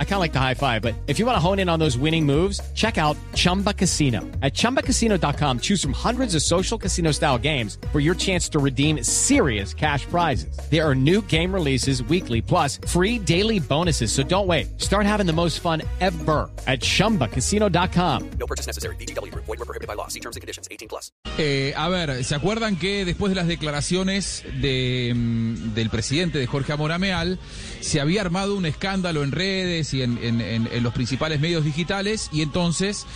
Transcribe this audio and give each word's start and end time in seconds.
I 0.00 0.04
kind 0.04 0.14
of 0.14 0.20
like 0.20 0.32
the 0.32 0.40
high 0.40 0.54
five, 0.54 0.82
but 0.82 0.94
if 1.06 1.20
you 1.20 1.26
want 1.26 1.36
to 1.36 1.40
hone 1.40 1.60
in 1.60 1.68
on 1.68 1.78
those 1.78 1.96
winning 1.96 2.26
moves, 2.26 2.60
check 2.74 2.98
out 2.98 3.16
Chumba 3.34 3.72
Casino. 3.72 4.22
At 4.42 4.54
ChumbaCasino.com, 4.54 5.60
choose 5.60 5.80
from 5.80 5.92
hundreds 5.92 6.34
of 6.34 6.42
social 6.42 6.76
casino 6.76 7.12
style 7.12 7.38
games 7.38 7.78
for 7.92 8.00
your 8.00 8.16
chance 8.16 8.48
to 8.48 8.58
redeem 8.58 9.04
serious 9.04 9.72
cash 9.72 10.04
prizes. 10.06 10.58
There 10.68 10.84
are 10.84 10.96
new 10.96 11.22
game 11.22 11.54
releases 11.54 12.02
weekly, 12.02 12.42
plus 12.42 12.80
free 12.88 13.20
daily 13.20 13.60
bonuses. 13.60 14.10
So 14.10 14.24
don't 14.24 14.48
wait. 14.48 14.80
Start 14.80 15.06
having 15.06 15.26
the 15.26 15.32
most 15.32 15.60
fun 15.60 15.82
ever 16.00 16.50
at 16.66 16.80
ChumbaCasino.com. 16.80 18.30
No 18.40 18.46
purchase 18.46 18.66
necessary. 18.66 18.96
BGW. 18.96 19.32
Void 19.34 19.46
were 19.46 19.56
prohibited 19.58 19.86
by 19.86 19.94
law. 19.94 20.08
See 20.08 20.20
terms 20.20 20.34
and 20.34 20.40
conditions. 20.40 20.66
18 20.72 20.88
plus. 20.88 21.12
Eh, 21.38 21.72
a 21.76 21.88
ver, 21.88 22.24
¿se 22.24 22.34
acuerdan 22.34 22.76
que 22.76 23.04
después 23.04 23.30
de 23.30 23.36
las 23.36 23.46
declaraciones 23.46 24.42
de, 24.60 25.12
mm, 25.14 25.74
del 25.74 25.88
presidente 25.88 26.38
de 26.38 26.46
Jorge 26.46 26.72
Amorameal, 26.72 27.38
se 27.80 28.00
había 28.00 28.22
armado 28.22 28.56
un 28.56 28.66
escándalo 28.66 29.22
en 29.22 29.30
redes 29.30 29.87
y 29.94 30.02
en, 30.02 30.68
los 30.82 30.92
principales 30.92 31.40
medios 31.40 31.64
digitales 31.64 32.28
y 32.32 32.42
entonces 32.42 33.06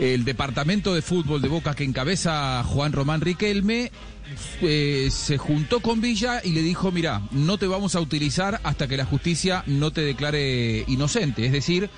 el 0.00 0.24
departamento 0.24 0.94
de 0.94 1.02
fútbol 1.02 1.40
de 1.40 1.48
Boca 1.48 1.74
que 1.74 1.84
encabeza 1.84 2.62
Juan 2.64 2.92
Román 2.92 3.20
Riquelme 3.20 3.90
eh, 4.60 5.08
se 5.10 5.38
juntó 5.38 5.80
con 5.80 6.00
Villa 6.00 6.40
y 6.42 6.50
le 6.50 6.62
dijo, 6.62 6.90
mira, 6.90 7.22
no 7.30 7.58
te 7.58 7.66
vamos 7.66 7.94
a 7.94 8.00
utilizar 8.00 8.60
hasta 8.64 8.88
que 8.88 8.96
la 8.96 9.04
justicia 9.04 9.62
no 9.66 9.92
te 9.92 10.00
declare 10.02 10.84
inocente, 10.88 11.46
es 11.46 11.52
decir, 11.52 11.88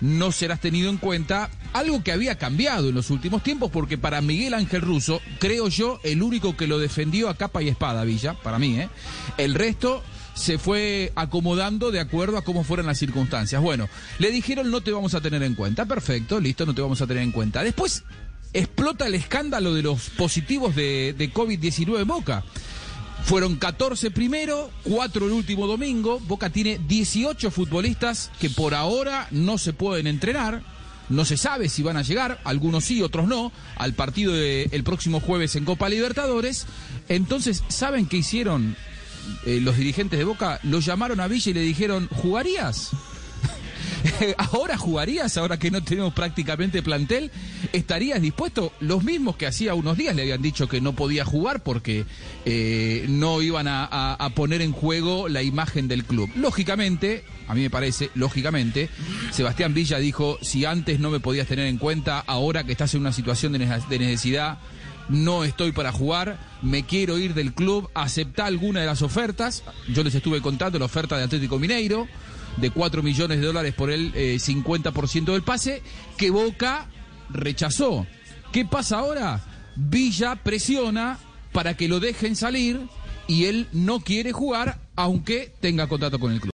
no 0.00 0.32
serás 0.32 0.60
tenido 0.60 0.90
en 0.90 0.98
cuenta, 0.98 1.50
algo 1.72 2.02
que 2.02 2.12
había 2.12 2.36
cambiado 2.36 2.88
en 2.88 2.94
los 2.94 3.10
últimos 3.10 3.42
tiempos, 3.42 3.70
porque 3.70 3.98
para 3.98 4.20
Miguel 4.20 4.54
Ángel 4.54 4.82
Russo, 4.82 5.20
creo 5.38 5.68
yo, 5.68 6.00
el 6.02 6.22
único 6.22 6.56
que 6.56 6.66
lo 6.66 6.78
defendió 6.78 7.28
a 7.28 7.36
capa 7.36 7.62
y 7.62 7.68
espada, 7.68 8.04
Villa, 8.04 8.34
para 8.34 8.58
mí, 8.58 8.78
¿eh? 8.78 8.88
El 9.38 9.54
resto 9.54 10.02
se 10.36 10.58
fue 10.58 11.10
acomodando 11.16 11.90
de 11.90 11.98
acuerdo 11.98 12.36
a 12.36 12.42
cómo 12.44 12.62
fueran 12.62 12.86
las 12.86 12.98
circunstancias. 12.98 13.60
Bueno, 13.60 13.88
le 14.18 14.30
dijeron 14.30 14.70
no 14.70 14.82
te 14.82 14.92
vamos 14.92 15.14
a 15.14 15.20
tener 15.20 15.42
en 15.42 15.54
cuenta, 15.54 15.86
perfecto, 15.86 16.38
listo, 16.38 16.64
no 16.66 16.74
te 16.74 16.82
vamos 16.82 17.00
a 17.00 17.06
tener 17.06 17.22
en 17.22 17.32
cuenta. 17.32 17.62
Después 17.64 18.04
explota 18.52 19.06
el 19.06 19.14
escándalo 19.14 19.74
de 19.74 19.82
los 19.82 20.10
positivos 20.10 20.76
de, 20.76 21.14
de 21.16 21.32
COVID-19 21.32 22.00
en 22.02 22.06
Boca. 22.06 22.44
Fueron 23.24 23.56
14 23.56 24.10
primero, 24.12 24.70
4 24.84 25.26
el 25.26 25.32
último 25.32 25.66
domingo. 25.66 26.20
Boca 26.20 26.50
tiene 26.50 26.78
18 26.86 27.50
futbolistas 27.50 28.30
que 28.38 28.50
por 28.50 28.74
ahora 28.74 29.26
no 29.32 29.58
se 29.58 29.72
pueden 29.72 30.06
entrenar. 30.06 30.62
No 31.08 31.24
se 31.24 31.36
sabe 31.36 31.68
si 31.68 31.82
van 31.82 31.96
a 31.96 32.02
llegar, 32.02 32.40
algunos 32.44 32.84
sí, 32.84 33.00
otros 33.00 33.26
no, 33.26 33.52
al 33.76 33.94
partido 33.94 34.32
de- 34.32 34.68
el 34.72 34.82
próximo 34.84 35.20
jueves 35.20 35.54
en 35.56 35.64
Copa 35.64 35.88
Libertadores. 35.88 36.66
Entonces, 37.08 37.62
¿saben 37.68 38.06
qué 38.06 38.18
hicieron 38.18 38.76
eh, 39.44 39.60
los 39.60 39.76
dirigentes 39.76 40.18
de 40.18 40.24
Boca? 40.24 40.60
Lo 40.62 40.80
llamaron 40.80 41.20
a 41.20 41.28
Villa 41.28 41.50
y 41.50 41.54
le 41.54 41.60
dijeron, 41.60 42.08
¿jugarías? 42.08 42.90
¿Ahora 44.38 44.76
jugarías, 44.76 45.36
ahora 45.36 45.58
que 45.58 45.70
no 45.70 45.82
tenemos 45.82 46.12
prácticamente 46.14 46.82
plantel? 46.82 47.30
¿Estarías 47.72 48.20
dispuesto? 48.20 48.72
Los 48.80 49.04
mismos 49.04 49.36
que 49.36 49.46
hacía 49.46 49.74
unos 49.74 49.96
días 49.96 50.14
le 50.14 50.22
habían 50.22 50.42
dicho 50.42 50.68
que 50.68 50.80
no 50.80 50.94
podía 50.94 51.24
jugar 51.24 51.62
porque 51.62 52.04
eh, 52.44 53.06
no 53.08 53.42
iban 53.42 53.66
a, 53.68 54.30
poner 54.34 54.60
en 54.62 54.72
juego 54.72 55.28
la 55.28 55.42
imagen 55.42 55.88
del 55.88 56.04
club. 56.04 56.30
Lógicamente, 56.36 57.24
a 57.48 57.54
mí 57.54 57.62
me 57.62 57.70
parece, 57.70 58.10
lógicamente, 58.14 58.90
Sebastián 59.30 59.72
Villa 59.74 59.98
dijo, 59.98 60.38
si 60.42 60.64
antes 60.64 61.00
no 61.00 61.10
me 61.10 61.20
podías 61.20 61.46
tener 61.46 61.66
en 61.66 61.78
cuenta, 61.78 62.18
ahora 62.18 62.64
que 62.64 62.72
estás 62.72 62.94
en 62.94 63.00
una 63.00 63.12
situación 63.12 63.52
de 63.52 63.98
necesidad, 63.98 64.58
no 65.08 65.44
estoy 65.44 65.72
para 65.72 65.92
jugar, 65.92 66.38
me 66.62 66.84
quiero 66.84 67.18
ir 67.18 67.34
del 67.34 67.52
club, 67.52 67.88
aceptá 67.94 68.46
alguna 68.46 68.80
de 68.80 68.86
las 68.86 69.02
ofertas. 69.02 69.62
Yo 69.88 70.02
les 70.02 70.14
estuve 70.14 70.40
contando 70.40 70.78
la 70.78 70.86
oferta 70.86 71.16
de 71.16 71.24
Atlético 71.24 71.58
Mineiro, 71.58 72.08
de 72.56 72.70
4 72.70 73.02
millones 73.02 73.40
de 73.40 73.46
dólares 73.46 73.74
por 73.74 73.90
el 73.90 74.12
eh, 74.14 74.36
50% 74.36 75.32
del 75.32 75.42
pase, 75.42 75.82
que 76.16 76.30
Boca 76.30 76.88
rechazó. 77.30 78.06
¿Qué 78.52 78.64
pasa 78.64 78.98
ahora? 78.98 79.40
Villa 79.76 80.36
presiona 80.36 81.18
para 81.52 81.76
que 81.76 81.88
lo 81.88 82.00
dejen 82.00 82.36
salir 82.36 82.80
y 83.26 83.46
él 83.46 83.68
no 83.72 84.00
quiere 84.00 84.32
jugar 84.32 84.78
aunque 84.94 85.52
tenga 85.60 85.88
contrato 85.88 86.18
con 86.18 86.32
el 86.32 86.40
club. 86.40 86.55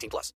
18 0.00 0.08
plus. 0.10 0.32